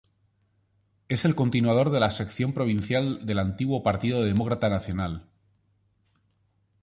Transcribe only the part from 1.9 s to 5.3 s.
de la sección provincial del antiguo Partido Demócrata Nacional.